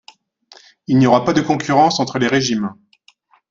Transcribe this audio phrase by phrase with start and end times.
[0.87, 2.73] Il n’y aura pas de concurrence entre les régimes.